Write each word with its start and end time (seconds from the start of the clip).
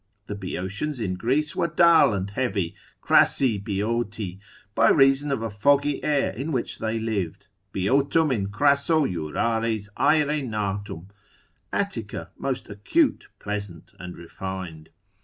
The 0.25 0.33
Boeotians 0.33 0.99
in 0.99 1.13
Greece 1.13 1.55
were 1.55 1.67
dull 1.67 2.11
and 2.11 2.27
heavy, 2.31 2.73
crassi 3.03 3.59
Boeoti, 3.59 4.39
by 4.73 4.89
reason 4.89 5.31
of 5.31 5.43
a 5.43 5.51
foggy 5.51 6.03
air 6.03 6.31
in 6.31 6.51
which 6.51 6.79
they 6.79 6.97
lived, 6.97 7.45
Boeotum 7.71 8.31
in 8.31 8.47
crasso 8.47 9.05
jurares 9.05 9.89
aere 9.99 10.41
natum, 10.41 11.09
Attica 11.71 12.31
most 12.35 12.67
acute, 12.67 13.27
pleasant, 13.39 13.93
and 13.99 14.17
refined. 14.17 14.89